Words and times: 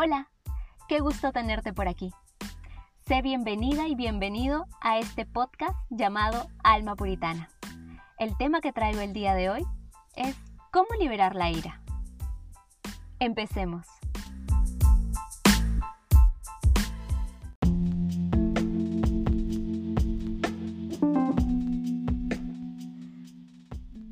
Hola, 0.00 0.30
qué 0.86 1.00
gusto 1.00 1.32
tenerte 1.32 1.72
por 1.72 1.88
aquí. 1.88 2.12
Sé 3.08 3.20
bienvenida 3.20 3.88
y 3.88 3.96
bienvenido 3.96 4.66
a 4.80 5.00
este 5.00 5.26
podcast 5.26 5.74
llamado 5.90 6.46
Alma 6.62 6.94
Puritana. 6.94 7.48
El 8.16 8.36
tema 8.36 8.60
que 8.60 8.72
traigo 8.72 9.00
el 9.00 9.12
día 9.12 9.34
de 9.34 9.50
hoy 9.50 9.66
es 10.14 10.36
cómo 10.70 10.86
liberar 11.00 11.34
la 11.34 11.50
ira. 11.50 11.82
Empecemos. 13.18 13.88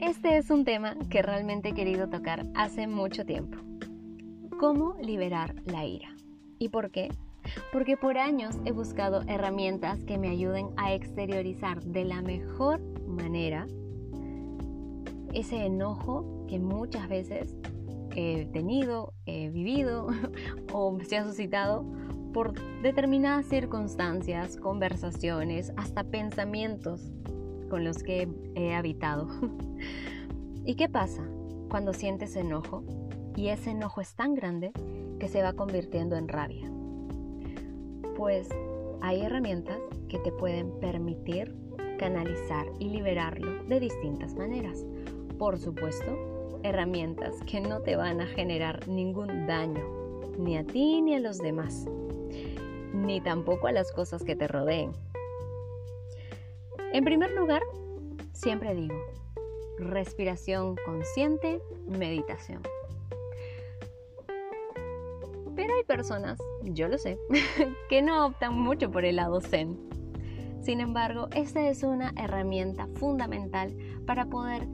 Este 0.00 0.36
es 0.36 0.50
un 0.50 0.64
tema 0.64 0.96
que 1.08 1.22
realmente 1.22 1.68
he 1.68 1.74
querido 1.74 2.08
tocar 2.08 2.44
hace 2.56 2.88
mucho 2.88 3.24
tiempo 3.24 3.65
cómo 4.58 4.94
liberar 5.00 5.54
la 5.66 5.84
ira. 5.84 6.14
¿Y 6.58 6.68
por 6.70 6.90
qué? 6.90 7.08
Porque 7.72 7.96
por 7.96 8.18
años 8.18 8.56
he 8.64 8.72
buscado 8.72 9.22
herramientas 9.22 10.02
que 10.04 10.18
me 10.18 10.28
ayuden 10.28 10.70
a 10.76 10.94
exteriorizar 10.94 11.82
de 11.82 12.04
la 12.04 12.22
mejor 12.22 12.80
manera 13.06 13.66
ese 15.32 15.66
enojo 15.66 16.44
que 16.48 16.58
muchas 16.58 17.08
veces 17.08 17.54
he 18.14 18.46
tenido, 18.46 19.12
he 19.26 19.50
vivido 19.50 20.08
o 20.72 20.98
se 21.06 21.18
ha 21.18 21.24
suscitado 21.24 21.84
por 22.32 22.54
determinadas 22.82 23.46
circunstancias, 23.46 24.56
conversaciones, 24.56 25.72
hasta 25.76 26.04
pensamientos 26.04 27.12
con 27.68 27.84
los 27.84 28.02
que 28.02 28.28
he 28.54 28.74
habitado. 28.74 29.28
¿Y 30.64 30.74
qué 30.74 30.88
pasa 30.88 31.26
cuando 31.68 31.92
sientes 31.92 32.36
enojo? 32.36 32.84
Y 33.36 33.48
ese 33.48 33.70
enojo 33.70 34.00
es 34.00 34.14
tan 34.14 34.34
grande 34.34 34.72
que 35.20 35.28
se 35.28 35.42
va 35.42 35.52
convirtiendo 35.52 36.16
en 36.16 36.26
rabia. 36.26 36.68
Pues 38.16 38.48
hay 39.02 39.22
herramientas 39.22 39.78
que 40.08 40.18
te 40.18 40.32
pueden 40.32 40.72
permitir 40.80 41.54
canalizar 41.98 42.66
y 42.78 42.88
liberarlo 42.88 43.62
de 43.64 43.78
distintas 43.78 44.34
maneras. 44.34 44.84
Por 45.38 45.58
supuesto, 45.58 46.58
herramientas 46.62 47.34
que 47.46 47.60
no 47.60 47.80
te 47.80 47.96
van 47.96 48.20
a 48.20 48.26
generar 48.26 48.88
ningún 48.88 49.46
daño, 49.46 49.84
ni 50.38 50.56
a 50.56 50.64
ti 50.64 51.02
ni 51.02 51.14
a 51.14 51.20
los 51.20 51.38
demás, 51.38 51.86
ni 52.92 53.20
tampoco 53.20 53.66
a 53.66 53.72
las 53.72 53.92
cosas 53.92 54.24
que 54.24 54.34
te 54.34 54.48
rodeen. 54.48 54.92
En 56.92 57.04
primer 57.04 57.32
lugar, 57.32 57.62
siempre 58.32 58.74
digo, 58.74 58.96
respiración 59.78 60.76
consciente, 60.86 61.60
meditación. 61.86 62.62
Personas, 65.96 66.38
yo 66.62 66.88
lo 66.88 66.98
sé, 66.98 67.18
que 67.88 68.02
no 68.02 68.26
optan 68.26 68.58
mucho 68.60 68.90
por 68.90 69.06
el 69.06 69.16
lado 69.16 69.40
zen. 69.40 69.78
Sin 70.60 70.80
embargo, 70.80 71.28
esta 71.34 71.66
es 71.70 71.82
una 71.84 72.12
herramienta 72.18 72.86
fundamental 72.96 73.74
para 74.06 74.26
poder 74.26 74.68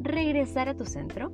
regresar 0.00 0.68
a 0.68 0.76
tu 0.76 0.84
centro 0.84 1.32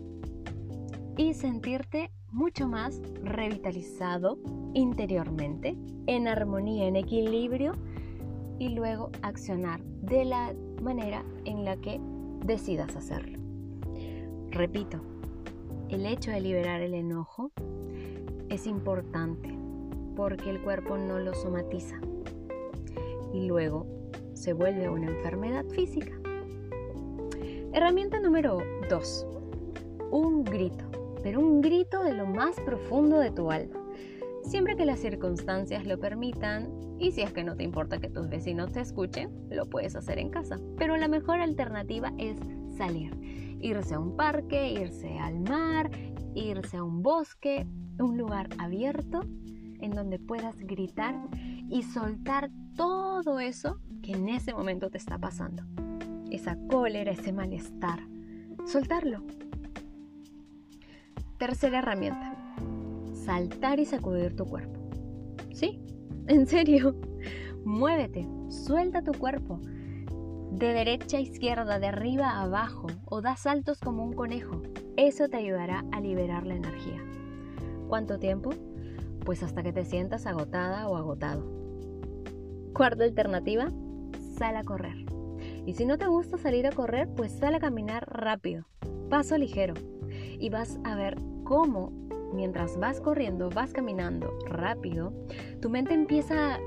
y 1.17 1.35
sentirte 1.35 2.13
mucho 2.31 2.69
más 2.69 3.01
revitalizado 3.25 4.39
interiormente, 4.75 5.77
en 6.07 6.29
armonía, 6.29 6.87
en 6.87 6.95
equilibrio 6.95 7.73
y 8.61 8.69
luego 8.69 9.11
accionar 9.23 9.83
de 9.83 10.25
la 10.25 10.55
manera 10.81 11.25
en 11.45 11.65
la 11.65 11.77
que 11.79 12.01
decidas 12.45 12.95
hacerlo. 12.95 13.41
Repito, 14.53 15.01
el 15.89 16.07
hecho 16.07 16.31
de 16.31 16.41
liberar 16.41 16.81
el 16.81 16.95
enojo 16.95 17.51
es 18.49 18.67
importante 18.67 19.57
porque 20.17 20.51
el 20.51 20.61
cuerpo 20.63 20.97
no 20.97 21.19
lo 21.19 21.35
somatiza 21.35 22.01
y 23.33 23.47
luego 23.47 23.87
se 24.33 24.53
vuelve 24.53 24.89
una 24.89 25.07
enfermedad 25.07 25.65
física. 25.67 26.13
Herramienta 27.73 28.19
número 28.21 28.59
2. 28.89 29.27
Un 30.11 30.45
grito, 30.45 30.85
pero 31.23 31.41
un 31.41 31.61
grito 31.61 32.03
de 32.03 32.15
lo 32.15 32.27
más 32.27 32.57
profundo 32.61 33.19
de 33.19 33.31
tu 33.31 33.51
alma. 33.51 33.79
Siempre 34.43 34.77
que 34.77 34.87
las 34.87 35.01
circunstancias 35.01 35.87
lo 35.87 35.99
permitan 35.99 36.71
y 36.99 37.13
si 37.13 37.21
es 37.21 37.33
que 37.33 37.45
no 37.45 37.55
te 37.55 37.65
importa 37.65 37.99
que 37.99 38.09
tus 38.09 38.29
vecinos 38.29 38.73
te 38.73 38.81
escuchen, 38.81 39.31
lo 39.51 39.67
puedes 39.67 39.95
hacer 39.95 40.19
en 40.19 40.31
casa. 40.31 40.59
Pero 40.77 40.97
la 40.97 41.09
mejor 41.09 41.41
alternativa 41.41 42.13
es 42.17 42.39
salir, 42.77 43.13
irse 43.61 43.95
a 43.95 43.99
un 43.99 44.17
parque, 44.17 44.73
irse 44.73 45.19
al 45.19 45.41
mar, 45.41 45.91
irse 46.35 46.77
a 46.77 46.85
un 46.85 47.03
bosque, 47.03 47.67
un 47.99 48.17
lugar 48.17 48.49
abierto 48.59 49.23
en 49.81 49.91
donde 49.93 50.19
puedas 50.19 50.57
gritar 50.59 51.15
y 51.69 51.83
soltar 51.83 52.51
todo 52.77 53.41
eso 53.41 53.81
que 54.03 54.13
en 54.13 54.29
ese 54.29 54.55
momento 54.55 54.91
te 54.91 54.99
está 54.99 55.19
pasando. 55.19 55.65
Esa 56.31 56.57
cólera, 56.69 57.13
ese 57.13 57.33
malestar. 57.33 58.01
Soltarlo. 58.67 59.23
Tercera 61.39 61.79
herramienta. 61.79 62.35
Saltar 63.13 63.81
y 63.81 63.85
sacudir 63.85 64.37
tu 64.37 64.45
cuerpo. 64.45 64.81
Sí, 65.53 65.81
en 66.27 66.47
serio. 66.47 66.97
Muévete, 67.65 68.27
suelta 68.49 69.03
tu 69.03 69.13
cuerpo. 69.13 69.61
De 70.51 70.73
derecha 70.73 71.19
a 71.19 71.21
izquierda, 71.21 71.79
de 71.79 71.87
arriba 71.87 72.31
a 72.31 72.43
abajo, 72.43 72.87
o 73.05 73.21
da 73.21 73.37
saltos 73.37 73.79
como 73.81 74.05
un 74.05 74.15
conejo. 74.15 74.63
Eso 74.97 75.29
te 75.29 75.37
ayudará 75.37 75.85
a 75.93 76.01
liberar 76.01 76.47
la 76.47 76.55
energía. 76.55 77.05
¿Cuánto 77.89 78.19
tiempo? 78.19 78.51
Pues 79.25 79.43
hasta 79.43 79.63
que 79.63 79.73
te 79.73 79.85
sientas 79.85 80.27
agotada 80.27 80.89
o 80.89 80.97
agotado. 80.97 81.45
Cuarta 82.73 83.05
alternativa, 83.05 83.71
sal 84.37 84.57
a 84.57 84.65
correr. 84.65 84.97
Y 85.67 85.75
si 85.75 85.85
no 85.85 85.99
te 85.99 86.07
gusta 86.07 86.39
salir 86.39 86.67
a 86.67 86.73
correr, 86.73 87.09
pues 87.15 87.33
sal 87.33 87.55
a 87.55 87.61
caminar 87.61 88.09
rápido, 88.11 88.65
paso 89.11 89.37
ligero. 89.37 89.75
Y 90.39 90.49
vas 90.49 90.79
a 90.85 90.97
ver 90.97 91.19
cómo 91.45 91.93
mientras 92.33 92.79
vas 92.79 93.01
corriendo, 93.01 93.51
vas 93.51 93.73
caminando 93.73 94.39
rápido, 94.47 95.13
tu 95.61 95.71
mente 95.71 95.95
empieza 95.95 96.59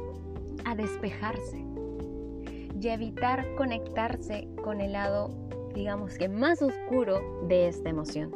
a 0.66 0.76
despejarse 0.76 1.71
y 2.82 2.90
evitar 2.90 3.56
conectarse 3.56 4.48
con 4.64 4.82
el 4.82 4.94
lado, 4.94 5.30
digamos 5.76 6.18
que 6.18 6.28
más 6.28 6.62
oscuro 6.64 7.46
de 7.48 7.68
esta 7.68 7.90
emoción. 7.90 8.32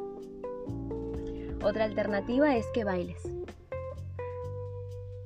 Otra 1.63 1.85
alternativa 1.85 2.56
es 2.56 2.67
que 2.72 2.83
bailes. 2.83 3.23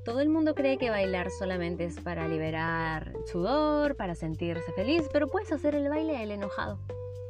Todo 0.06 0.22
el 0.22 0.30
mundo 0.30 0.56
cree 0.56 0.78
que 0.78 0.90
bailar 0.90 1.30
solamente 1.32 1.84
es 1.84 2.00
para 2.00 2.30
liberar 2.30 3.14
sudor, 3.26 3.98
para 3.98 4.16
sentirse 4.16 4.72
feliz, 4.72 5.10
pero 5.12 5.28
puedes 5.28 5.52
hacer 5.52 5.76
el 5.76 5.90
baile 5.90 6.18
del 6.18 6.32
enojado 6.32 6.80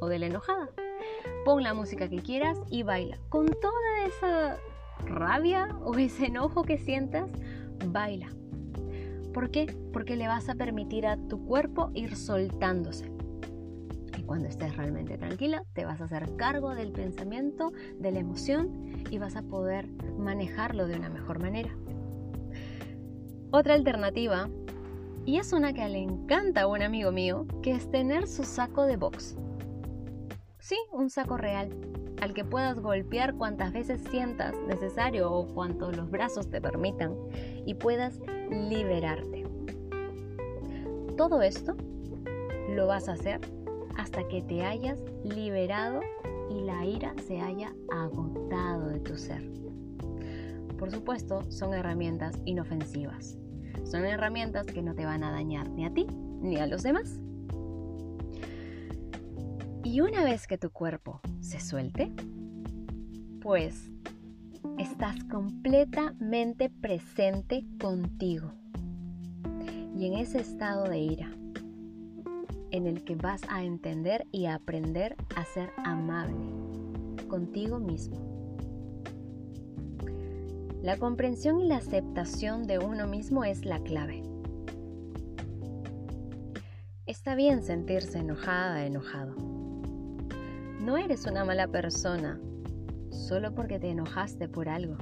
o 0.00 0.06
de 0.06 0.20
la 0.20 0.26
enojada. 0.26 0.70
Pon 1.44 1.64
la 1.64 1.74
música 1.74 2.08
que 2.08 2.22
quieras 2.22 2.58
y 2.70 2.84
baila. 2.84 3.18
Con 3.28 3.46
toda 3.46 4.06
esa 4.06 4.58
rabia 5.04 5.76
o 5.82 5.94
ese 5.96 6.26
enojo 6.26 6.62
que 6.62 6.78
sientas, 6.78 7.28
baila. 7.86 8.28
¿Por 9.32 9.50
qué? 9.50 9.66
Porque 9.92 10.16
le 10.16 10.26
vas 10.26 10.48
a 10.48 10.54
permitir 10.54 11.06
a 11.06 11.16
tu 11.16 11.44
cuerpo 11.44 11.90
ir 11.94 12.16
soltándose. 12.16 13.10
Y 14.18 14.22
cuando 14.22 14.48
estés 14.48 14.76
realmente 14.76 15.16
tranquila, 15.18 15.64
te 15.72 15.84
vas 15.84 16.00
a 16.00 16.04
hacer 16.04 16.34
cargo 16.36 16.74
del 16.74 16.90
pensamiento, 16.92 17.72
de 17.98 18.10
la 18.10 18.18
emoción 18.18 19.04
y 19.10 19.18
vas 19.18 19.36
a 19.36 19.42
poder 19.42 19.88
manejarlo 20.18 20.86
de 20.86 20.96
una 20.96 21.08
mejor 21.08 21.40
manera. 21.40 21.70
Otra 23.52 23.74
alternativa, 23.74 24.48
y 25.24 25.38
es 25.38 25.52
una 25.52 25.72
que 25.72 25.88
le 25.88 25.98
encanta 25.98 26.62
a 26.62 26.66
un 26.66 26.82
amigo 26.82 27.12
mío, 27.12 27.46
que 27.62 27.72
es 27.72 27.90
tener 27.90 28.26
su 28.26 28.44
saco 28.44 28.84
de 28.84 28.96
box. 28.96 29.36
Sí, 30.58 30.76
un 30.92 31.08
saco 31.10 31.36
real, 31.36 31.70
al 32.20 32.34
que 32.34 32.44
puedas 32.44 32.80
golpear 32.80 33.34
cuantas 33.34 33.72
veces 33.72 34.02
sientas 34.10 34.54
necesario 34.68 35.32
o 35.32 35.46
cuanto 35.46 35.90
los 35.90 36.10
brazos 36.10 36.50
te 36.50 36.60
permitan 36.60 37.14
y 37.66 37.74
puedas 37.74 38.20
liberarte. 38.50 39.44
Todo 41.16 41.42
esto 41.42 41.76
lo 42.68 42.86
vas 42.86 43.08
a 43.08 43.12
hacer 43.12 43.40
hasta 43.96 44.26
que 44.28 44.42
te 44.42 44.62
hayas 44.62 44.98
liberado 45.24 46.00
y 46.50 46.62
la 46.62 46.84
ira 46.84 47.14
se 47.26 47.40
haya 47.40 47.74
agotado 47.90 48.88
de 48.88 49.00
tu 49.00 49.16
ser. 49.16 49.42
Por 50.78 50.90
supuesto, 50.90 51.42
son 51.50 51.74
herramientas 51.74 52.34
inofensivas. 52.46 53.36
Son 53.84 54.04
herramientas 54.04 54.66
que 54.66 54.82
no 54.82 54.94
te 54.94 55.04
van 55.04 55.24
a 55.24 55.30
dañar 55.30 55.68
ni 55.68 55.84
a 55.84 55.92
ti 55.92 56.06
ni 56.40 56.56
a 56.56 56.66
los 56.66 56.82
demás. 56.82 57.20
Y 59.84 60.00
una 60.00 60.24
vez 60.24 60.46
que 60.46 60.56
tu 60.56 60.70
cuerpo 60.70 61.20
se 61.40 61.60
suelte, 61.60 62.12
pues 63.40 63.90
estás 65.00 65.24
completamente 65.30 66.68
presente 66.68 67.64
contigo. 67.80 68.52
Y 69.96 70.04
en 70.04 70.12
ese 70.12 70.40
estado 70.40 70.84
de 70.84 70.98
ira, 70.98 71.30
en 72.70 72.86
el 72.86 73.02
que 73.02 73.14
vas 73.14 73.40
a 73.48 73.64
entender 73.64 74.26
y 74.30 74.44
aprender 74.44 75.16
a 75.36 75.46
ser 75.46 75.70
amable 75.86 76.36
contigo 77.28 77.78
mismo. 77.78 78.18
La 80.82 80.98
comprensión 80.98 81.60
y 81.60 81.68
la 81.68 81.78
aceptación 81.78 82.66
de 82.66 82.78
uno 82.78 83.06
mismo 83.06 83.44
es 83.44 83.64
la 83.64 83.80
clave. 83.80 84.22
Está 87.06 87.34
bien 87.36 87.62
sentirse 87.62 88.18
enojada, 88.18 88.84
enojado. 88.84 89.34
No 90.78 90.98
eres 90.98 91.24
una 91.24 91.46
mala 91.46 91.68
persona 91.68 92.38
solo 93.10 93.54
porque 93.54 93.78
te 93.78 93.90
enojaste 93.90 94.48
por 94.48 94.68
algo. 94.68 94.96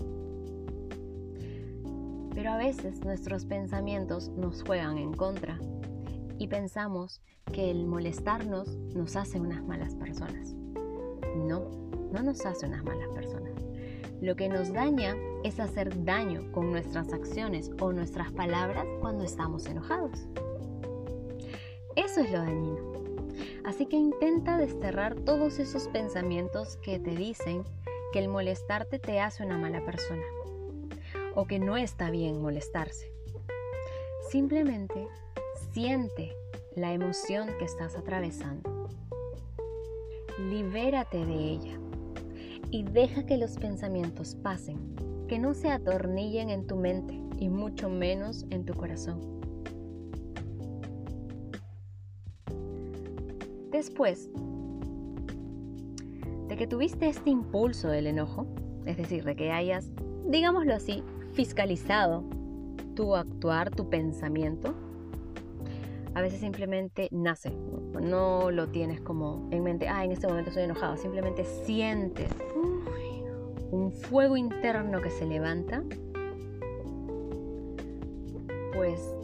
Pero 2.34 2.50
a 2.50 2.56
veces 2.56 3.04
nuestros 3.04 3.44
pensamientos 3.44 4.28
nos 4.30 4.62
juegan 4.62 4.98
en 4.98 5.12
contra 5.12 5.58
y 6.38 6.46
pensamos 6.46 7.20
que 7.52 7.70
el 7.70 7.86
molestarnos 7.86 8.76
nos 8.94 9.16
hace 9.16 9.40
unas 9.40 9.64
malas 9.64 9.94
personas. 9.94 10.54
No, 11.36 11.70
no 12.12 12.22
nos 12.22 12.44
hace 12.46 12.66
unas 12.66 12.84
malas 12.84 13.08
personas. 13.08 13.52
Lo 14.20 14.36
que 14.36 14.48
nos 14.48 14.72
daña 14.72 15.14
es 15.44 15.60
hacer 15.60 16.04
daño 16.04 16.50
con 16.52 16.70
nuestras 16.70 17.12
acciones 17.12 17.70
o 17.80 17.92
nuestras 17.92 18.32
palabras 18.32 18.84
cuando 19.00 19.24
estamos 19.24 19.66
enojados. 19.66 20.26
Eso 21.96 22.20
es 22.20 22.30
lo 22.30 22.38
dañino. 22.38 22.92
Así 23.64 23.86
que 23.86 23.96
intenta 23.96 24.56
desterrar 24.56 25.14
todos 25.14 25.58
esos 25.58 25.88
pensamientos 25.88 26.76
que 26.78 26.98
te 26.98 27.10
dicen 27.14 27.64
que 28.12 28.18
el 28.18 28.28
molestarte 28.28 28.98
te 28.98 29.20
hace 29.20 29.44
una 29.44 29.58
mala 29.58 29.84
persona 29.84 30.22
o 31.34 31.46
que 31.46 31.58
no 31.58 31.76
está 31.76 32.10
bien 32.10 32.40
molestarse. 32.42 33.12
Simplemente 34.28 35.08
siente 35.72 36.32
la 36.74 36.92
emoción 36.92 37.48
que 37.58 37.64
estás 37.64 37.96
atravesando. 37.96 38.88
Libérate 40.50 41.24
de 41.24 41.34
ella 41.34 41.78
y 42.70 42.82
deja 42.82 43.24
que 43.24 43.36
los 43.36 43.56
pensamientos 43.56 44.34
pasen, 44.34 44.94
que 45.28 45.38
no 45.38 45.54
se 45.54 45.70
atornillen 45.70 46.50
en 46.50 46.66
tu 46.66 46.76
mente 46.76 47.20
y 47.38 47.48
mucho 47.48 47.88
menos 47.88 48.46
en 48.50 48.64
tu 48.64 48.74
corazón. 48.74 49.38
Después 53.70 54.28
de 54.34 54.57
que 56.58 56.66
tuviste 56.66 57.08
este 57.08 57.30
impulso 57.30 57.88
del 57.88 58.08
enojo, 58.08 58.46
es 58.84 58.96
decir, 58.96 59.24
de 59.24 59.36
que 59.36 59.52
hayas, 59.52 59.92
digámoslo 60.26 60.74
así, 60.74 61.04
fiscalizado 61.32 62.24
tu 62.96 63.14
actuar, 63.14 63.70
tu 63.70 63.88
pensamiento, 63.88 64.74
a 66.14 66.20
veces 66.20 66.40
simplemente 66.40 67.08
nace, 67.12 67.52
no 68.02 68.50
lo 68.50 68.66
tienes 68.68 69.00
como 69.00 69.48
en 69.52 69.62
mente, 69.62 69.88
ah, 69.88 70.04
en 70.04 70.10
este 70.10 70.26
momento 70.26 70.50
estoy 70.50 70.64
enojado, 70.64 70.96
simplemente 70.96 71.44
sientes 71.44 72.28
un 73.70 73.92
fuego 73.92 74.36
interno 74.36 75.00
que 75.00 75.10
se 75.10 75.26
levanta, 75.26 75.84
pues 78.74 79.14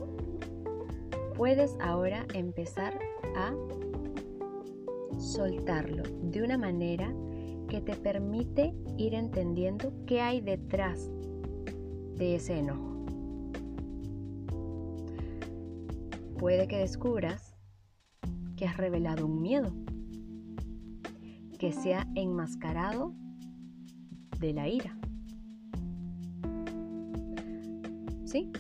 puedes 1.37 1.77
ahora 1.81 2.27
empezar 2.33 2.97
a 3.35 3.53
soltarlo 5.19 6.05
de 6.23 6.43
una 6.45 6.59
manera 6.59 7.13
que 7.75 7.81
te 7.81 7.97
permite 7.97 8.73
ir 8.97 9.15
entendiendo 9.15 9.93
qué 10.07 10.21
hay 10.21 10.41
detrás 10.41 11.11
de 12.17 12.37
ese 12.37 12.61
enojo. 12.61 13.05
Puede 16.39 16.69
que 16.69 16.79
descubras 16.79 17.57
que 18.57 18.67
has 18.67 18.77
revelado 18.77 19.27
un 19.27 19.43
miedo 19.43 19.73
que 21.59 21.73
se 21.73 21.97
ha 21.97 22.07
enmascarado 22.15 23.13
de 24.39 24.53
la 24.53 24.69
ira. 24.69 24.97
¿Sí? 28.25 28.53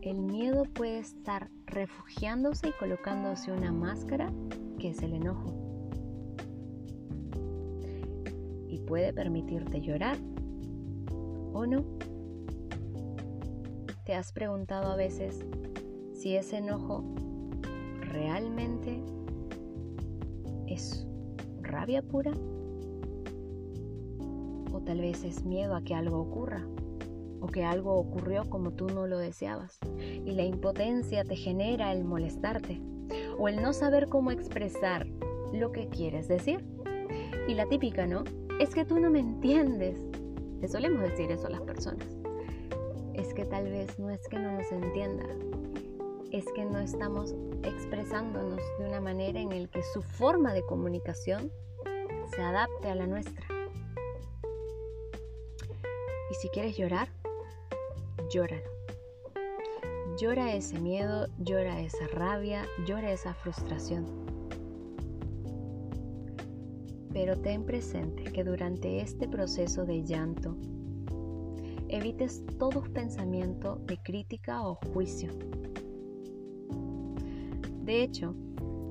El 0.00 0.22
miedo 0.22 0.62
puede 0.62 1.00
estar 1.00 1.50
refugiándose 1.66 2.68
y 2.68 2.72
colocándose 2.72 3.52
una 3.52 3.70
máscara 3.70 4.32
que 4.78 4.88
es 4.88 5.02
el 5.02 5.12
enojo. 5.12 5.57
Puede 8.88 9.12
permitirte 9.12 9.82
llorar 9.82 10.16
o 11.52 11.66
no. 11.66 11.84
¿Te 14.04 14.14
has 14.14 14.32
preguntado 14.32 14.90
a 14.90 14.96
veces 14.96 15.44
si 16.14 16.34
ese 16.34 16.56
enojo 16.56 17.04
realmente 18.00 19.02
es 20.66 21.06
rabia 21.60 22.00
pura? 22.00 22.32
¿O 24.72 24.80
tal 24.80 25.02
vez 25.02 25.22
es 25.22 25.44
miedo 25.44 25.76
a 25.76 25.82
que 25.82 25.94
algo 25.94 26.18
ocurra? 26.18 26.66
¿O 27.40 27.46
que 27.46 27.64
algo 27.64 27.94
ocurrió 27.94 28.48
como 28.48 28.70
tú 28.72 28.86
no 28.86 29.06
lo 29.06 29.18
deseabas? 29.18 29.78
Y 29.98 30.32
la 30.32 30.44
impotencia 30.44 31.24
te 31.24 31.36
genera 31.36 31.92
el 31.92 32.04
molestarte 32.04 32.80
o 33.38 33.48
el 33.48 33.60
no 33.62 33.74
saber 33.74 34.08
cómo 34.08 34.30
expresar 34.30 35.06
lo 35.52 35.72
que 35.72 35.88
quieres 35.88 36.26
decir. 36.26 36.64
Y 37.46 37.54
la 37.54 37.66
típica, 37.66 38.06
¿no? 38.06 38.24
Es 38.58 38.74
que 38.74 38.84
tú 38.84 38.98
no 38.98 39.08
me 39.08 39.20
entiendes. 39.20 39.96
Le 40.60 40.66
solemos 40.66 41.02
decir 41.02 41.30
eso 41.30 41.46
a 41.46 41.50
las 41.50 41.60
personas. 41.60 42.06
Es 43.14 43.32
que 43.32 43.44
tal 43.44 43.70
vez 43.70 43.98
no 44.00 44.10
es 44.10 44.26
que 44.28 44.38
no 44.38 44.50
nos 44.50 44.72
entienda, 44.72 45.26
es 46.32 46.44
que 46.54 46.64
no 46.64 46.78
estamos 46.78 47.34
expresándonos 47.62 48.60
de 48.78 48.88
una 48.88 49.00
manera 49.00 49.40
en 49.40 49.62
la 49.62 49.68
que 49.68 49.82
su 49.82 50.02
forma 50.02 50.52
de 50.52 50.62
comunicación 50.62 51.52
se 52.34 52.42
adapte 52.42 52.90
a 52.90 52.96
la 52.96 53.06
nuestra. 53.06 53.46
Y 56.30 56.34
si 56.34 56.48
quieres 56.48 56.76
llorar, 56.76 57.08
llóralo. 58.30 58.70
Llora 60.20 60.52
ese 60.52 60.80
miedo, 60.80 61.28
llora 61.38 61.80
esa 61.80 62.08
rabia, 62.08 62.66
llora 62.86 63.12
esa 63.12 63.34
frustración. 63.34 64.27
Pero 67.18 67.36
ten 67.36 67.64
presente 67.64 68.22
que 68.22 68.44
durante 68.44 69.00
este 69.00 69.26
proceso 69.26 69.84
de 69.84 70.04
llanto, 70.04 70.54
evites 71.88 72.44
todo 72.60 72.84
pensamiento 72.84 73.80
de 73.88 74.00
crítica 74.00 74.62
o 74.62 74.76
juicio. 74.92 75.32
De 77.82 78.04
hecho, 78.04 78.36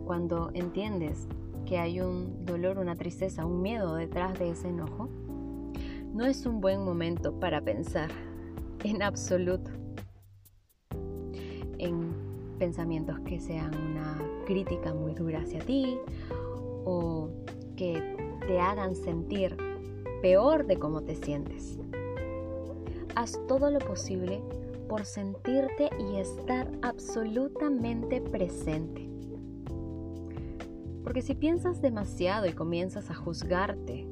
cuando 0.04 0.52
entiendes 0.54 1.26
que 1.66 1.78
hay 1.78 2.02
un 2.02 2.46
dolor, 2.46 2.80
una 2.80 2.98
tristeza, 2.98 3.46
un 3.46 3.62
miedo 3.62 3.96
detrás 3.96 4.38
de 4.38 4.50
ese 4.50 4.68
enojo, 4.68 5.08
no 6.14 6.26
es 6.26 6.46
un 6.46 6.60
buen 6.60 6.84
momento 6.84 7.40
para 7.40 7.62
pensar 7.62 8.12
en 8.84 9.04
absoluto 9.04 9.72
en 11.78 12.12
pensamientos 12.60 13.22
que 13.22 13.40
sean 13.40 13.74
una 13.74 14.20
crítica 14.46 14.94
muy 14.94 15.14
dura 15.14 15.40
hacia 15.40 15.60
ti 15.60 15.98
o 16.84 17.30
que 17.78 18.17
te 18.48 18.62
hagan 18.62 18.96
sentir 18.96 19.58
peor 20.22 20.66
de 20.66 20.80
cómo 20.80 21.02
te 21.02 21.16
sientes. 21.16 21.80
Haz 23.16 23.38
todo 23.48 23.70
lo 23.70 23.80
posible 23.80 24.42
por 24.88 25.06
sentirte 25.06 25.90
y 26.00 26.16
estar 26.16 26.72
absolutamente 26.82 28.22
presente. 28.22 29.10
Porque 31.04 31.22
si 31.22 31.36
piensas 31.36 31.82
demasiado 31.82 32.48
y 32.48 32.54
comienzas 32.54 33.10
a 33.10 33.16
juzgarte 33.16 34.08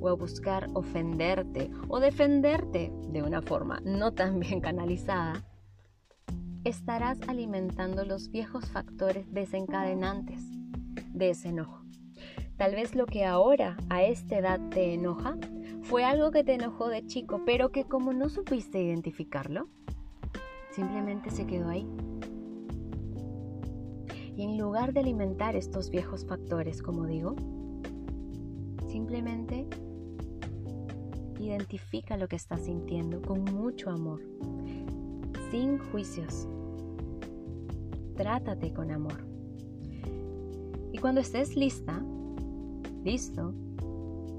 o 0.00 0.08
a 0.08 0.14
buscar 0.14 0.68
ofenderte 0.72 1.70
o 1.88 2.00
defenderte 2.00 2.90
de 3.08 3.22
una 3.22 3.42
forma 3.42 3.80
no 3.84 4.12
tan 4.12 4.40
bien 4.40 4.60
canalizada, 4.60 5.44
estarás 6.64 7.18
alimentando 7.28 8.04
los 8.04 8.30
viejos 8.30 8.64
factores 8.70 9.30
desencadenantes 9.32 10.40
de 11.12 11.30
ese 11.30 11.48
enojo. 11.48 11.83
Tal 12.56 12.74
vez 12.74 12.94
lo 12.94 13.06
que 13.06 13.24
ahora 13.24 13.76
a 13.88 14.04
esta 14.04 14.38
edad 14.38 14.60
te 14.70 14.94
enoja 14.94 15.36
fue 15.82 16.04
algo 16.04 16.30
que 16.30 16.44
te 16.44 16.54
enojó 16.54 16.88
de 16.88 17.04
chico, 17.04 17.42
pero 17.44 17.72
que 17.72 17.84
como 17.84 18.12
no 18.12 18.28
supiste 18.28 18.80
identificarlo, 18.80 19.68
simplemente 20.70 21.30
se 21.30 21.46
quedó 21.46 21.68
ahí. 21.68 21.86
Y 24.36 24.42
en 24.42 24.56
lugar 24.56 24.92
de 24.92 25.00
alimentar 25.00 25.56
estos 25.56 25.90
viejos 25.90 26.26
factores, 26.26 26.80
como 26.80 27.06
digo, 27.06 27.34
simplemente 28.88 29.66
identifica 31.40 32.16
lo 32.16 32.28
que 32.28 32.36
estás 32.36 32.62
sintiendo 32.62 33.20
con 33.20 33.44
mucho 33.44 33.90
amor, 33.90 34.20
sin 35.50 35.78
juicios. 35.78 36.48
Trátate 38.16 38.72
con 38.72 38.90
amor. 38.90 39.26
Y 40.92 40.98
cuando 40.98 41.20
estés 41.20 41.56
lista, 41.56 42.02
listo, 43.04 43.52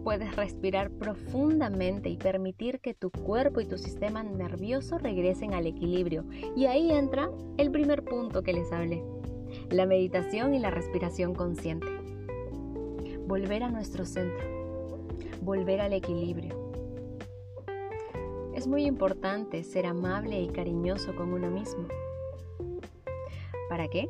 puedes 0.04 0.36
respirar 0.36 0.92
profundamente 0.92 2.10
y 2.10 2.18
permitir 2.18 2.80
que 2.80 2.94
tu 2.94 3.10
cuerpo 3.12 3.62
y 3.62 3.66
tu 3.66 3.78
sistema 3.78 4.24
nervioso 4.24 4.98
regresen 4.98 5.54
al 5.54 5.68
equilibrio. 5.68 6.26
Y 6.56 6.66
ahí 6.66 6.92
entra 6.92 7.30
el 7.58 7.72
primer 7.72 8.04
punto 8.04 8.44
que 8.44 8.54
les 8.54 8.72
hablé, 8.72 9.04
la 9.70 9.86
meditación 9.86 10.54
y 10.54 10.60
la 10.60 10.72
respiración 10.72 11.34
consciente. 11.34 11.88
Volver 13.28 13.64
a 13.64 13.70
nuestro 13.70 14.06
centro, 14.06 14.46
volver 15.42 15.82
al 15.82 15.94
equilibrio. 15.94 16.56
Es 18.54 18.68
muy 18.68 18.86
importante 18.86 19.64
ser 19.64 19.86
amable 19.86 20.40
y 20.40 20.48
cariñoso 20.48 21.16
con 21.16 21.34
uno 21.34 21.50
mismo. 21.50 21.88
¿Para 23.70 23.88
qué? 23.88 24.08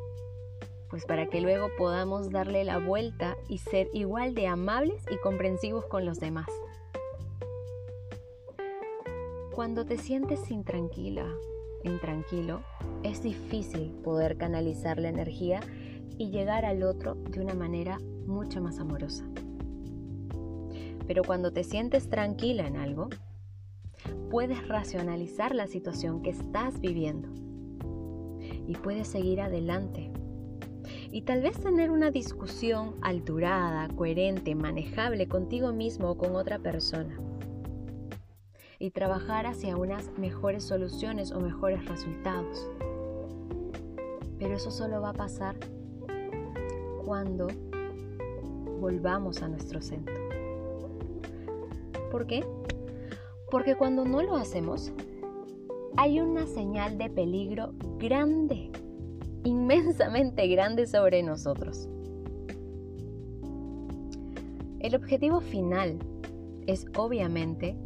Pues 0.96 1.04
para 1.04 1.26
que 1.26 1.42
luego 1.42 1.68
podamos 1.76 2.30
darle 2.30 2.64
la 2.64 2.78
vuelta 2.78 3.36
y 3.50 3.58
ser 3.58 3.90
igual 3.92 4.34
de 4.34 4.46
amables 4.46 5.04
y 5.10 5.18
comprensivos 5.18 5.84
con 5.84 6.06
los 6.06 6.20
demás. 6.20 6.46
Cuando 9.54 9.84
te 9.84 9.98
sientes 9.98 10.50
intranquila, 10.50 11.26
intranquilo, 11.84 12.62
es 13.02 13.22
difícil 13.22 13.90
poder 14.02 14.38
canalizar 14.38 14.98
la 14.98 15.10
energía 15.10 15.60
y 16.16 16.30
llegar 16.30 16.64
al 16.64 16.82
otro 16.82 17.14
de 17.14 17.40
una 17.42 17.52
manera 17.52 17.98
mucho 18.26 18.62
más 18.62 18.78
amorosa. 18.78 19.28
Pero 21.06 21.24
cuando 21.24 21.52
te 21.52 21.62
sientes 21.62 22.08
tranquila 22.08 22.66
en 22.66 22.78
algo, 22.78 23.10
puedes 24.30 24.66
racionalizar 24.66 25.54
la 25.54 25.66
situación 25.66 26.22
que 26.22 26.30
estás 26.30 26.80
viviendo 26.80 27.28
y 28.66 28.74
puedes 28.76 29.08
seguir 29.08 29.42
adelante. 29.42 30.15
Y 31.16 31.22
tal 31.22 31.40
vez 31.40 31.58
tener 31.58 31.90
una 31.90 32.10
discusión 32.10 32.96
alturada, 33.00 33.88
coherente, 33.88 34.54
manejable 34.54 35.28
contigo 35.28 35.72
mismo 35.72 36.10
o 36.10 36.18
con 36.18 36.36
otra 36.36 36.58
persona. 36.58 37.18
Y 38.78 38.90
trabajar 38.90 39.46
hacia 39.46 39.78
unas 39.78 40.10
mejores 40.18 40.64
soluciones 40.64 41.32
o 41.32 41.40
mejores 41.40 41.82
resultados. 41.86 42.70
Pero 44.38 44.56
eso 44.56 44.70
solo 44.70 45.00
va 45.00 45.08
a 45.08 45.14
pasar 45.14 45.56
cuando 47.06 47.48
volvamos 48.78 49.40
a 49.40 49.48
nuestro 49.48 49.80
centro. 49.80 50.14
¿Por 52.10 52.26
qué? 52.26 52.44
Porque 53.50 53.74
cuando 53.74 54.04
no 54.04 54.20
lo 54.20 54.36
hacemos, 54.36 54.92
hay 55.96 56.20
una 56.20 56.46
señal 56.46 56.98
de 56.98 57.08
peligro 57.08 57.72
grande, 57.98 58.70
inmensamente 59.46 60.48
grande 60.48 60.86
sobre 60.86 61.22
nosotros. 61.22 61.88
El 64.80 64.94
objetivo 64.96 65.40
final 65.40 65.98
es 66.66 66.86
obviamente 66.96 67.76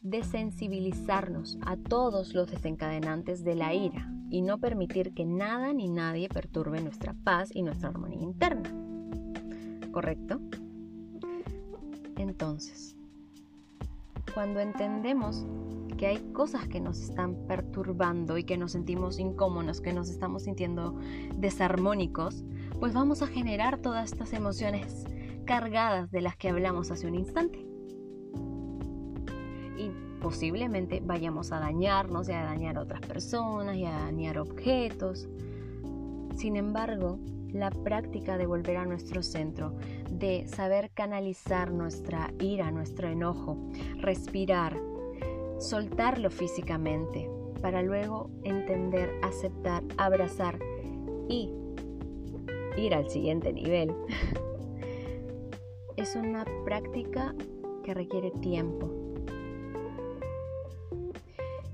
desensibilizarnos 0.00 1.58
a 1.66 1.76
todos 1.76 2.34
los 2.34 2.50
desencadenantes 2.50 3.42
de 3.42 3.56
la 3.56 3.74
ira 3.74 4.08
y 4.30 4.42
no 4.42 4.58
permitir 4.58 5.14
que 5.14 5.24
nada 5.24 5.72
ni 5.72 5.88
nadie 5.88 6.28
perturbe 6.28 6.80
nuestra 6.80 7.14
paz 7.24 7.50
y 7.52 7.62
nuestra 7.62 7.88
armonía 7.88 8.22
interna. 8.22 8.70
¿Correcto? 9.90 10.40
Entonces, 12.16 12.96
cuando 14.32 14.60
entendemos 14.60 15.44
que 16.02 16.08
hay 16.08 16.18
cosas 16.32 16.66
que 16.66 16.80
nos 16.80 17.00
están 17.00 17.46
perturbando 17.46 18.36
y 18.36 18.42
que 18.42 18.58
nos 18.58 18.72
sentimos 18.72 19.20
incómodos, 19.20 19.80
que 19.80 19.92
nos 19.92 20.10
estamos 20.10 20.42
sintiendo 20.42 20.96
desarmónicos, 21.36 22.42
pues 22.80 22.92
vamos 22.92 23.22
a 23.22 23.28
generar 23.28 23.78
todas 23.78 24.10
estas 24.10 24.32
emociones 24.32 25.04
cargadas 25.44 26.10
de 26.10 26.20
las 26.20 26.36
que 26.36 26.48
hablamos 26.48 26.90
hace 26.90 27.06
un 27.06 27.14
instante. 27.14 27.64
Y 29.78 29.92
posiblemente 30.20 31.00
vayamos 31.04 31.52
a 31.52 31.60
dañarnos 31.60 32.28
y 32.28 32.32
a 32.32 32.42
dañar 32.42 32.78
a 32.78 32.80
otras 32.80 33.02
personas 33.02 33.76
y 33.76 33.84
a 33.84 33.92
dañar 33.92 34.38
objetos. 34.38 35.28
Sin 36.34 36.56
embargo, 36.56 37.20
la 37.52 37.70
práctica 37.70 38.38
de 38.38 38.46
volver 38.46 38.78
a 38.78 38.86
nuestro 38.86 39.22
centro, 39.22 39.76
de 40.10 40.48
saber 40.48 40.90
canalizar 40.90 41.70
nuestra 41.70 42.34
ira, 42.40 42.72
nuestro 42.72 43.06
enojo, 43.06 43.56
respirar, 43.98 44.76
soltarlo 45.62 46.30
físicamente, 46.30 47.30
para 47.60 47.82
luego 47.82 48.30
entender, 48.42 49.10
aceptar, 49.22 49.82
abrazar 49.96 50.58
y 51.28 51.50
ir 52.76 52.94
al 52.94 53.08
siguiente 53.08 53.52
nivel. 53.52 53.94
es 55.96 56.16
una 56.16 56.44
práctica 56.64 57.34
que 57.84 57.94
requiere 57.94 58.32
tiempo. 58.40 58.90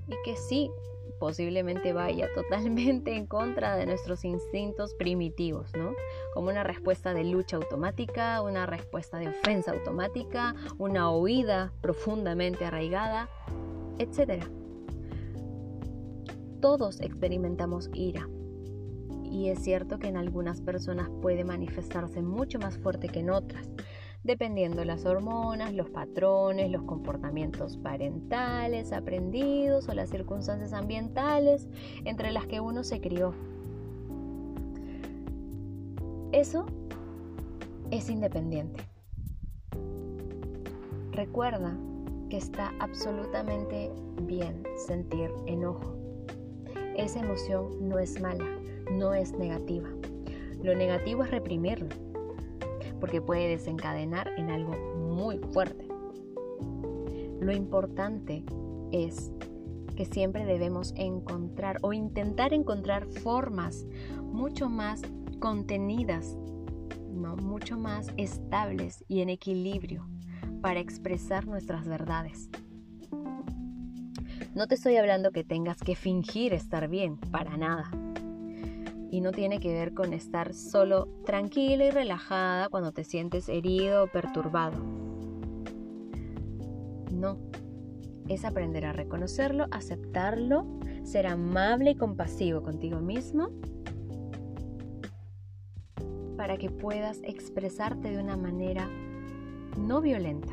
Y 0.06 0.14
que 0.24 0.36
sí, 0.36 0.70
posiblemente 1.18 1.92
vaya 1.92 2.28
totalmente 2.34 3.16
en 3.16 3.26
contra 3.26 3.76
de 3.76 3.86
nuestros 3.86 4.24
instintos 4.24 4.94
primitivos, 4.94 5.70
¿no? 5.76 5.92
Como 6.34 6.50
una 6.50 6.62
respuesta 6.62 7.14
de 7.14 7.24
lucha 7.24 7.56
automática, 7.56 8.42
una 8.42 8.66
respuesta 8.66 9.18
de 9.18 9.28
ofensa 9.28 9.72
automática, 9.72 10.54
una 10.78 11.10
huida 11.10 11.72
profundamente 11.80 12.64
arraigada, 12.64 13.28
etc. 13.98 14.44
Todos 16.60 17.00
experimentamos 17.00 17.90
ira. 17.94 18.28
Y 19.24 19.48
es 19.48 19.60
cierto 19.62 19.98
que 19.98 20.08
en 20.08 20.16
algunas 20.16 20.60
personas 20.60 21.10
puede 21.20 21.44
manifestarse 21.44 22.22
mucho 22.22 22.58
más 22.58 22.78
fuerte 22.78 23.08
que 23.08 23.20
en 23.20 23.30
otras 23.30 23.68
dependiendo 24.28 24.84
las 24.84 25.06
hormonas, 25.06 25.72
los 25.72 25.88
patrones, 25.90 26.70
los 26.70 26.82
comportamientos 26.82 27.76
parentales 27.78 28.92
aprendidos 28.92 29.88
o 29.88 29.94
las 29.94 30.10
circunstancias 30.10 30.72
ambientales 30.72 31.66
entre 32.04 32.32
las 32.32 32.46
que 32.46 32.60
uno 32.60 32.84
se 32.84 33.00
crió. 33.00 33.34
Eso 36.32 36.66
es 37.90 38.10
independiente. 38.10 38.84
Recuerda 41.12 41.76
que 42.28 42.36
está 42.36 42.72
absolutamente 42.78 43.90
bien 44.22 44.62
sentir 44.86 45.30
enojo. 45.46 45.96
Esa 46.96 47.20
emoción 47.20 47.88
no 47.88 47.98
es 47.98 48.20
mala, 48.20 48.44
no 48.92 49.14
es 49.14 49.32
negativa. 49.32 49.88
Lo 50.62 50.74
negativo 50.74 51.24
es 51.24 51.30
reprimirlo 51.30 51.88
porque 53.00 53.20
puede 53.20 53.48
desencadenar 53.48 54.30
en 54.36 54.50
algo 54.50 54.72
muy 54.96 55.38
fuerte. 55.38 55.86
Lo 57.40 57.52
importante 57.52 58.44
es 58.90 59.30
que 59.96 60.04
siempre 60.04 60.44
debemos 60.44 60.92
encontrar 60.96 61.78
o 61.82 61.92
intentar 61.92 62.52
encontrar 62.52 63.06
formas 63.06 63.86
mucho 64.22 64.68
más 64.68 65.02
contenidas, 65.38 66.36
¿no? 67.12 67.36
mucho 67.36 67.78
más 67.78 68.08
estables 68.16 69.04
y 69.08 69.20
en 69.20 69.28
equilibrio 69.28 70.08
para 70.60 70.80
expresar 70.80 71.46
nuestras 71.46 71.86
verdades. 71.86 72.50
No 74.54 74.66
te 74.66 74.74
estoy 74.74 74.96
hablando 74.96 75.30
que 75.30 75.44
tengas 75.44 75.80
que 75.80 75.94
fingir 75.94 76.52
estar 76.52 76.88
bien, 76.88 77.16
para 77.16 77.56
nada 77.56 77.90
y 79.10 79.20
no 79.20 79.32
tiene 79.32 79.58
que 79.58 79.72
ver 79.72 79.94
con 79.94 80.12
estar 80.12 80.54
solo 80.54 81.08
tranquila 81.24 81.86
y 81.86 81.90
relajada 81.90 82.68
cuando 82.68 82.92
te 82.92 83.04
sientes 83.04 83.48
herido 83.48 84.04
o 84.04 84.06
perturbado. 84.06 84.76
No, 87.12 87.38
es 88.28 88.44
aprender 88.44 88.84
a 88.84 88.92
reconocerlo, 88.92 89.66
aceptarlo, 89.70 90.66
ser 91.04 91.26
amable 91.26 91.92
y 91.92 91.94
compasivo 91.94 92.62
contigo 92.62 93.00
mismo 93.00 93.48
para 96.36 96.56
que 96.56 96.70
puedas 96.70 97.20
expresarte 97.24 98.10
de 98.10 98.22
una 98.22 98.36
manera 98.36 98.88
no 99.78 100.00
violenta. 100.00 100.52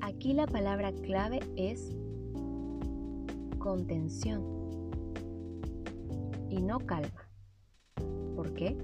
Aquí 0.00 0.32
la 0.32 0.46
palabra 0.46 0.92
clave 0.92 1.40
es 1.56 1.90
contención 3.58 4.42
y 6.48 6.62
no 6.62 6.78
calma. 6.78 7.28
¿Por 8.34 8.54
qué? 8.54 8.76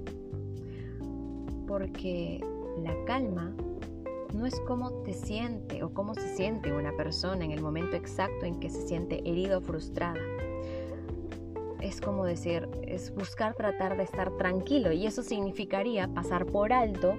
Porque 1.66 2.44
la 2.82 2.94
calma 3.06 3.54
no 4.34 4.46
es 4.46 4.58
cómo 4.60 4.90
te 5.04 5.14
siente 5.14 5.82
o 5.84 5.94
cómo 5.94 6.14
se 6.14 6.36
siente 6.36 6.72
una 6.72 6.94
persona 6.96 7.44
en 7.44 7.52
el 7.52 7.62
momento 7.62 7.96
exacto 7.96 8.44
en 8.44 8.58
que 8.58 8.68
se 8.68 8.86
siente 8.86 9.20
herido 9.28 9.58
o 9.58 9.60
frustrada. 9.60 10.20
Es 11.80 12.00
como 12.00 12.24
decir, 12.24 12.68
es 12.82 13.14
buscar 13.14 13.54
tratar 13.54 13.96
de 13.96 14.02
estar 14.02 14.36
tranquilo 14.36 14.90
y 14.92 15.06
eso 15.06 15.22
significaría 15.22 16.08
pasar 16.08 16.46
por 16.46 16.72
alto 16.72 17.14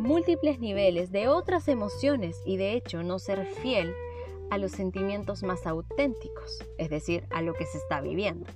múltiples 0.00 0.58
niveles 0.58 1.12
de 1.12 1.28
otras 1.28 1.68
emociones 1.68 2.40
y 2.44 2.56
de 2.56 2.72
hecho 2.72 3.02
no 3.02 3.18
ser 3.18 3.46
fiel 3.46 3.94
a 4.50 4.58
los 4.58 4.72
sentimientos 4.72 5.42
más 5.42 5.66
auténticos, 5.66 6.58
es 6.78 6.90
decir, 6.90 7.26
a 7.30 7.42
lo 7.42 7.54
que 7.54 7.66
se 7.66 7.78
está 7.78 8.00
viviendo. 8.00 8.46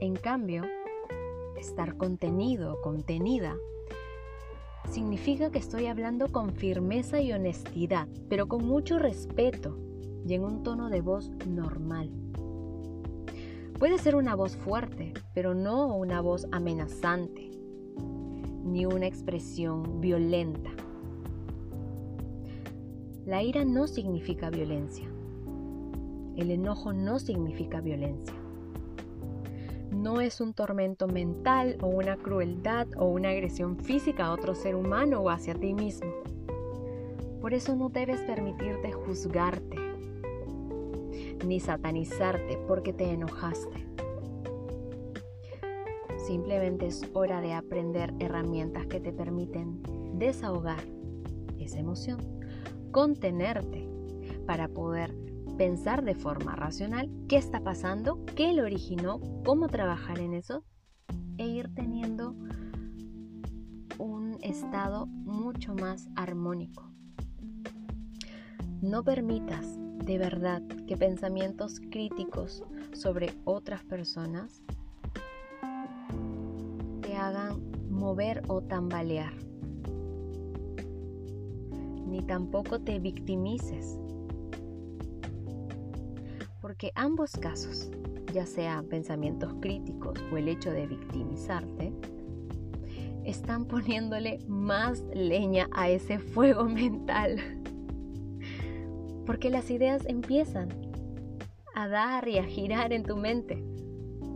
En 0.00 0.14
cambio, 0.16 0.64
estar 1.58 1.96
contenido 1.96 2.80
contenida 2.82 3.56
significa 4.88 5.50
que 5.50 5.58
estoy 5.58 5.86
hablando 5.86 6.30
con 6.30 6.52
firmeza 6.52 7.20
y 7.20 7.32
honestidad, 7.32 8.06
pero 8.28 8.48
con 8.48 8.64
mucho 8.66 8.98
respeto 8.98 9.76
y 10.26 10.34
en 10.34 10.44
un 10.44 10.62
tono 10.62 10.90
de 10.90 11.00
voz 11.00 11.30
normal. 11.46 12.10
Puede 13.78 13.98
ser 13.98 14.14
una 14.14 14.34
voz 14.34 14.56
fuerte, 14.56 15.14
pero 15.34 15.54
no 15.54 15.96
una 15.96 16.20
voz 16.20 16.46
amenazante, 16.52 17.50
ni 18.64 18.86
una 18.86 19.06
expresión 19.06 20.00
violenta. 20.00 20.70
La 23.26 23.42
ira 23.42 23.64
no 23.64 23.86
significa 23.86 24.50
violencia. 24.50 25.08
El 26.36 26.50
enojo 26.50 26.92
no 26.92 27.18
significa 27.18 27.80
violencia. 27.80 28.34
No 29.90 30.20
es 30.20 30.40
un 30.40 30.54
tormento 30.54 31.06
mental 31.06 31.76
o 31.82 31.88
una 31.88 32.16
crueldad 32.16 32.86
o 32.96 33.06
una 33.06 33.30
agresión 33.30 33.76
física 33.76 34.26
a 34.26 34.32
otro 34.32 34.54
ser 34.54 34.74
humano 34.74 35.20
o 35.20 35.30
hacia 35.30 35.54
ti 35.54 35.74
mismo. 35.74 36.10
Por 37.40 37.54
eso 37.54 37.74
no 37.76 37.88
debes 37.88 38.20
permitirte 38.22 38.92
juzgarte 38.92 39.76
ni 41.46 41.60
satanizarte 41.60 42.58
porque 42.66 42.92
te 42.92 43.10
enojaste. 43.10 43.89
Simplemente 46.30 46.86
es 46.86 47.02
hora 47.12 47.40
de 47.40 47.54
aprender 47.54 48.14
herramientas 48.20 48.86
que 48.86 49.00
te 49.00 49.12
permiten 49.12 49.82
desahogar 50.14 50.78
esa 51.58 51.80
emoción, 51.80 52.20
contenerte 52.92 53.88
para 54.46 54.68
poder 54.68 55.12
pensar 55.58 56.04
de 56.04 56.14
forma 56.14 56.54
racional 56.54 57.10
qué 57.28 57.36
está 57.36 57.64
pasando, 57.64 58.24
qué 58.36 58.52
lo 58.52 58.62
originó, 58.62 59.18
cómo 59.44 59.66
trabajar 59.66 60.20
en 60.20 60.34
eso 60.34 60.62
e 61.36 61.48
ir 61.48 61.74
teniendo 61.74 62.36
un 63.98 64.38
estado 64.40 65.06
mucho 65.06 65.74
más 65.74 66.08
armónico. 66.14 66.92
No 68.80 69.02
permitas 69.02 69.66
de 70.04 70.16
verdad 70.16 70.62
que 70.86 70.96
pensamientos 70.96 71.80
críticos 71.90 72.62
sobre 72.92 73.34
otras 73.44 73.82
personas 73.82 74.62
hagan 77.20 77.60
mover 77.90 78.42
o 78.48 78.62
tambalear. 78.62 79.32
Ni 82.06 82.22
tampoco 82.22 82.80
te 82.80 82.98
victimices. 82.98 83.98
Porque 86.60 86.92
ambos 86.94 87.32
casos, 87.32 87.90
ya 88.32 88.46
sean 88.46 88.86
pensamientos 88.86 89.54
críticos 89.60 90.18
o 90.32 90.36
el 90.36 90.48
hecho 90.48 90.70
de 90.70 90.86
victimizarte, 90.86 91.92
están 93.24 93.66
poniéndole 93.66 94.38
más 94.48 95.04
leña 95.14 95.68
a 95.72 95.88
ese 95.88 96.18
fuego 96.18 96.64
mental 96.68 97.60
porque 99.30 99.48
las 99.48 99.70
ideas 99.70 100.04
empiezan 100.06 100.70
a 101.72 101.86
dar 101.86 102.26
y 102.26 102.38
a 102.38 102.42
girar 102.42 102.92
en 102.92 103.04
tu 103.04 103.16
mente. 103.16 103.62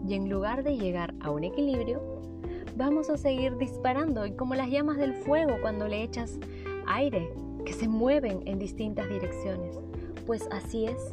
Y 0.07 0.15
en 0.15 0.31
lugar 0.31 0.63
de 0.63 0.77
llegar 0.77 1.15
a 1.19 1.33
un 1.33 1.43
equilibrio, 1.43 2.14
vamos 2.77 3.11
a 3.11 3.17
seguir 3.17 3.57
disparando 3.57 4.27
y 4.27 4.33
como 4.33 4.55
las 4.55 4.69
llamas 4.69 4.97
del 4.99 5.15
fuego 5.15 5.57
cuando 5.61 5.89
le 5.89 6.03
echas 6.03 6.39
aire, 6.87 7.33
que 7.65 7.73
se 7.73 7.89
mueven 7.89 8.43
en 8.47 8.59
distintas 8.59 9.09
direcciones. 9.09 9.79
Pues 10.27 10.49
así 10.51 10.87
es. 10.87 11.13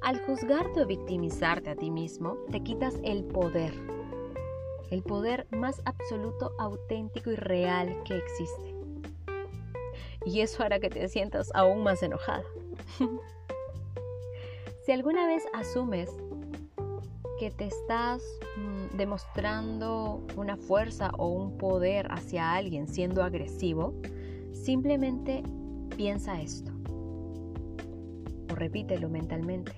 Al 0.00 0.20
juzgarte 0.20 0.82
o 0.82 0.86
victimizarte 0.86 1.70
a 1.70 1.76
ti 1.76 1.90
mismo, 1.90 2.36
te 2.50 2.62
quitas 2.62 2.94
el 3.02 3.24
poder. 3.24 3.72
El 4.90 5.02
poder 5.02 5.46
más 5.50 5.82
absoluto, 5.84 6.52
auténtico 6.58 7.30
y 7.32 7.36
real 7.36 8.02
que 8.04 8.16
existe 8.16 8.76
y 10.26 10.40
eso 10.40 10.62
hará 10.64 10.80
que 10.80 10.90
te 10.90 11.08
sientas 11.08 11.50
aún 11.54 11.84
más 11.84 12.02
enojada. 12.02 12.44
si 14.84 14.92
alguna 14.92 15.26
vez 15.26 15.44
asumes 15.54 16.10
que 17.38 17.50
te 17.50 17.66
estás 17.66 18.22
mm, 18.56 18.96
demostrando 18.96 20.22
una 20.36 20.56
fuerza 20.56 21.10
o 21.18 21.28
un 21.28 21.58
poder 21.58 22.06
hacia 22.10 22.54
alguien 22.54 22.88
siendo 22.88 23.22
agresivo, 23.22 23.94
simplemente 24.52 25.42
piensa 25.96 26.40
esto 26.40 26.72
o 28.50 28.54
repítelo 28.54 29.08
mentalmente. 29.08 29.72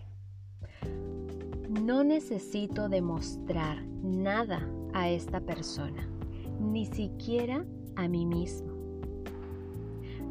No 1.68 2.04
necesito 2.04 2.88
demostrar 2.88 3.82
nada 4.02 4.66
a 4.94 5.08
esta 5.10 5.40
persona, 5.40 6.08
ni 6.60 6.86
siquiera 6.86 7.64
a 7.96 8.08
mí 8.08 8.24
mismo. 8.24 8.72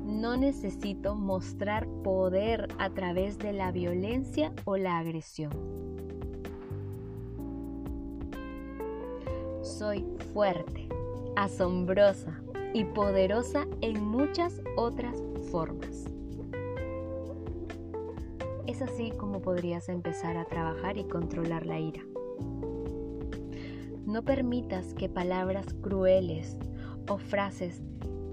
No 0.04 0.38
necesito 0.38 1.16
mostrar 1.16 1.88
poder 2.04 2.70
a 2.80 2.90
través 2.90 3.38
de 3.38 3.54
la 3.54 3.72
violencia 3.72 4.54
o 4.66 4.78
la 4.78 4.98
agresión. 4.98 5.52
Soy 9.78 10.04
fuerte, 10.34 10.90
asombrosa 11.36 12.42
y 12.74 12.84
poderosa 12.84 13.68
en 13.82 14.04
muchas 14.04 14.60
otras 14.76 15.22
formas. 15.52 16.06
Es 18.66 18.82
así 18.82 19.12
como 19.12 19.40
podrías 19.40 19.88
empezar 19.88 20.36
a 20.36 20.46
trabajar 20.46 20.98
y 20.98 21.04
controlar 21.04 21.68
la 21.68 21.80
ira. 21.80 22.02
No 24.08 24.24
permitas 24.24 24.96
que 24.96 25.10
palabras 25.10 25.68
crueles 25.84 26.58
o 27.08 27.20
frases 27.20 27.84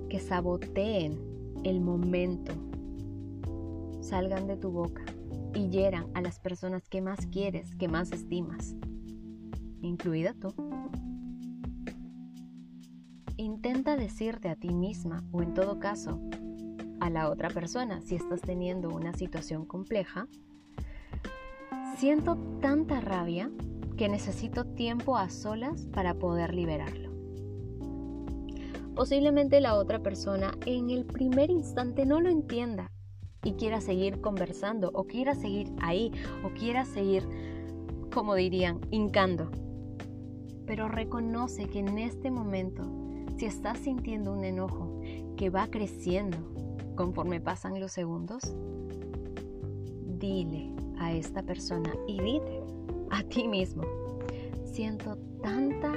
que 0.08 0.20
saboteen 0.20 1.20
el 1.62 1.82
momento 1.82 2.54
salgan 4.00 4.46
de 4.46 4.56
tu 4.56 4.70
boca 4.70 5.04
y 5.54 5.68
hieran 5.68 6.06
a 6.14 6.22
las 6.22 6.40
personas 6.40 6.88
que 6.88 7.02
más 7.02 7.26
quieres, 7.26 7.74
que 7.74 7.88
más 7.88 8.12
estimas, 8.12 8.74
incluida 9.82 10.32
tú. 10.32 10.54
Intenta 13.36 13.96
decirte 13.96 14.48
a 14.48 14.54
ti 14.54 14.72
misma 14.72 15.24
o 15.32 15.42
en 15.42 15.54
todo 15.54 15.80
caso 15.80 16.20
a 17.00 17.10
la 17.10 17.28
otra 17.28 17.50
persona 17.50 18.00
si 18.00 18.14
estás 18.14 18.40
teniendo 18.40 18.90
una 18.90 19.12
situación 19.12 19.66
compleja, 19.66 20.28
siento 21.96 22.36
tanta 22.60 23.00
rabia 23.00 23.50
que 23.96 24.08
necesito 24.08 24.64
tiempo 24.64 25.16
a 25.16 25.30
solas 25.30 25.86
para 25.86 26.14
poder 26.14 26.54
liberarlo. 26.54 27.10
Posiblemente 28.94 29.60
la 29.60 29.74
otra 29.74 30.00
persona 30.00 30.52
en 30.64 30.90
el 30.90 31.04
primer 31.04 31.50
instante 31.50 32.06
no 32.06 32.20
lo 32.20 32.30
entienda 32.30 32.92
y 33.42 33.54
quiera 33.54 33.80
seguir 33.80 34.20
conversando 34.20 34.92
o 34.94 35.04
quiera 35.04 35.34
seguir 35.34 35.72
ahí 35.82 36.12
o 36.44 36.50
quiera 36.50 36.84
seguir, 36.84 37.28
como 38.12 38.36
dirían, 38.36 38.80
hincando. 38.92 39.50
Pero 40.66 40.88
reconoce 40.88 41.66
que 41.66 41.80
en 41.80 41.98
este 41.98 42.30
momento, 42.30 43.03
si 43.36 43.46
estás 43.46 43.78
sintiendo 43.78 44.32
un 44.32 44.44
enojo 44.44 45.00
que 45.36 45.50
va 45.50 45.66
creciendo 45.68 46.38
conforme 46.94 47.40
pasan 47.40 47.80
los 47.80 47.92
segundos, 47.92 48.54
dile 50.18 50.72
a 50.98 51.12
esta 51.12 51.42
persona 51.42 51.92
y 52.06 52.20
dite 52.20 52.60
a 53.10 53.22
ti 53.24 53.48
mismo, 53.48 53.82
siento 54.64 55.16
tanta 55.42 55.92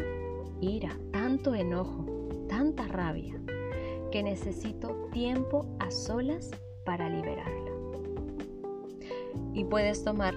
ira, 0.60 0.98
tanto 1.12 1.54
enojo 1.54 2.06
tanta 2.48 2.88
rabia 2.88 3.36
que 4.12 4.24
necesito 4.24 5.10
tiempo 5.12 5.66
a 5.80 5.92
solas 5.92 6.52
para 6.86 7.10
liberarla. 7.10 7.72
Y 9.54 9.66
puedes 9.66 10.04
tomar 10.04 10.34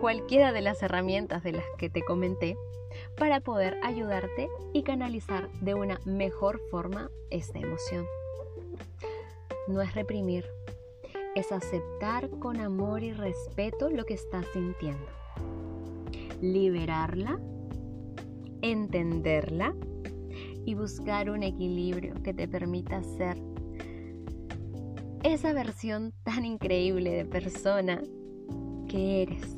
cualquiera 0.00 0.52
de 0.52 0.62
las 0.62 0.82
herramientas 0.82 1.42
de 1.42 1.52
las 1.52 1.64
que 1.78 1.88
te 1.88 2.02
comenté 2.02 2.56
para 3.22 3.38
poder 3.38 3.78
ayudarte 3.84 4.48
y 4.72 4.82
canalizar 4.82 5.48
de 5.60 5.74
una 5.74 6.00
mejor 6.04 6.60
forma 6.72 7.08
esta 7.30 7.60
emoción. 7.60 8.04
No 9.68 9.80
es 9.80 9.94
reprimir, 9.94 10.44
es 11.36 11.52
aceptar 11.52 12.28
con 12.40 12.56
amor 12.56 13.04
y 13.04 13.12
respeto 13.12 13.90
lo 13.90 14.04
que 14.06 14.14
estás 14.14 14.44
sintiendo. 14.52 15.06
Liberarla, 16.40 17.38
entenderla 18.60 19.72
y 20.64 20.74
buscar 20.74 21.30
un 21.30 21.44
equilibrio 21.44 22.14
que 22.24 22.34
te 22.34 22.48
permita 22.48 23.04
ser 23.04 23.40
esa 25.22 25.52
versión 25.52 26.12
tan 26.24 26.44
increíble 26.44 27.12
de 27.12 27.24
persona 27.24 28.02
que 28.88 29.22
eres 29.22 29.56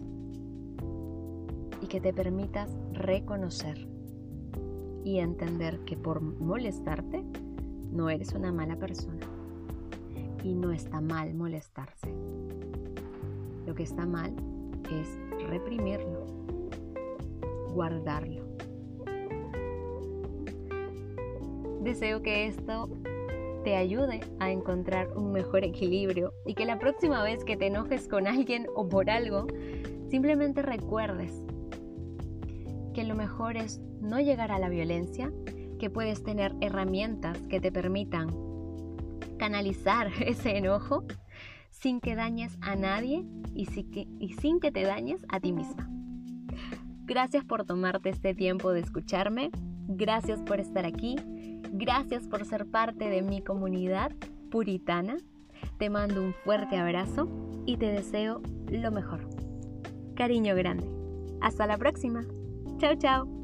y 1.80 1.86
que 1.86 2.02
te 2.02 2.12
permitas 2.12 2.68
reconocer 2.94 3.86
y 5.04 5.18
entender 5.18 5.80
que 5.80 5.96
por 5.96 6.20
molestarte 6.20 7.24
no 7.90 8.08
eres 8.08 8.32
una 8.32 8.52
mala 8.52 8.76
persona 8.76 9.26
y 10.42 10.54
no 10.54 10.72
está 10.72 11.00
mal 11.00 11.34
molestarse. 11.34 12.14
Lo 13.66 13.74
que 13.74 13.82
está 13.82 14.06
mal 14.06 14.34
es 14.90 15.18
reprimirlo, 15.48 16.26
guardarlo 17.72 18.54
Deseo 21.84 22.22
que 22.22 22.46
esto 22.46 22.88
te 23.62 23.76
ayude 23.76 24.20
a 24.40 24.50
encontrar 24.50 25.14
un 25.18 25.32
mejor 25.32 25.64
equilibrio 25.64 26.32
y 26.46 26.54
que 26.54 26.64
la 26.64 26.78
próxima 26.78 27.22
vez 27.22 27.44
que 27.44 27.58
te 27.58 27.66
enojes 27.66 28.08
con 28.08 28.26
alguien 28.26 28.66
o 28.74 28.88
por 28.88 29.10
algo, 29.10 29.46
simplemente 30.08 30.62
recuerdes 30.62 31.42
que 32.94 33.04
lo 33.04 33.14
mejor 33.14 33.56
es 33.58 33.80
no 34.00 34.20
llegar 34.20 34.52
a 34.52 34.58
la 34.58 34.70
violencia, 34.70 35.30
que 35.78 35.90
puedes 35.90 36.22
tener 36.22 36.54
herramientas 36.60 37.36
que 37.48 37.60
te 37.60 37.70
permitan 37.70 38.34
canalizar 39.36 40.10
ese 40.20 40.56
enojo 40.56 41.04
sin 41.70 42.00
que 42.00 42.14
dañes 42.14 42.56
a 42.62 42.76
nadie 42.76 43.26
y, 43.52 43.66
sin 43.66 44.60
que 44.60 44.72
te 44.72 44.82
dañes 44.84 45.20
a 45.28 45.40
ti 45.40 45.52
misma. 45.52 45.90
Gracias 47.04 47.44
por 47.44 47.66
tomarte 47.66 48.08
este 48.08 48.34
tiempo 48.34 48.72
de 48.72 48.80
escucharme, 48.80 49.50
gracias 49.88 50.40
por 50.40 50.60
estar 50.60 50.86
aquí, 50.86 51.16
gracias 51.72 52.26
por 52.26 52.46
ser 52.46 52.64
parte 52.64 53.10
de 53.10 53.20
mi 53.20 53.42
comunidad 53.42 54.12
puritana. 54.50 55.16
Te 55.78 55.90
mando 55.90 56.22
un 56.22 56.32
fuerte 56.32 56.78
abrazo 56.78 57.28
y 57.66 57.76
te 57.76 57.86
deseo 57.86 58.40
lo 58.70 58.90
mejor. 58.90 59.28
Cariño 60.14 60.54
grande. 60.54 60.88
Hasta 61.42 61.66
la 61.66 61.76
próxima. 61.76 62.24
Chao, 62.80 62.94
chao. 63.00 63.34